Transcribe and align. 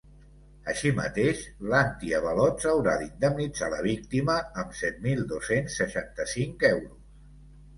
Així 0.71 0.91
mateix, 0.99 1.41
l’antiavalots 1.73 2.65
haurà 2.71 2.95
d’indemnitzar 3.01 3.69
la 3.75 3.83
víctima 3.89 4.39
amb 4.63 4.75
set 4.81 4.99
mil 5.07 5.23
dos-cents 5.35 5.77
seixanta-cinc 5.83 6.67
euros. 6.75 6.99